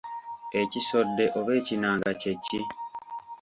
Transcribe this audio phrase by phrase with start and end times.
[0.61, 2.59] Ekisodde oba ekinanga kye ki?